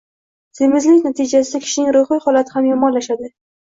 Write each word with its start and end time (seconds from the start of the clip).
Semizlik 0.59 1.05
natijasida 1.09 1.63
kishining 1.69 1.95
ruhiy 2.01 2.27
holati 2.27 2.61
ham 2.61 2.75
yomonlashadi. 2.75 3.37